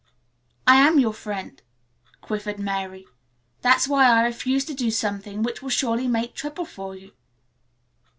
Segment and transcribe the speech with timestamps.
[0.65, 1.61] "I am your friend,"
[2.21, 3.05] quivered Mary,
[3.61, 7.11] "that's why I refuse to do something which will surely make trouble for you."